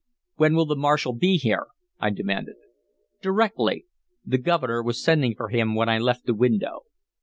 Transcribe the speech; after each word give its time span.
"When 0.37 0.55
will 0.55 0.65
the 0.65 0.75
marshal 0.75 1.13
be 1.13 1.37
here?" 1.37 1.67
I 1.99 2.09
demanded. 2.09 2.55
"Directly. 3.21 3.85
The 4.25 4.39
Governor 4.39 4.81
was 4.81 4.99
sending 5.03 5.35
for 5.35 5.49
him 5.49 5.75
when 5.75 5.89
I 5.89 5.99
left 5.99 6.25
the 6.25 6.33
window. 6.33 6.85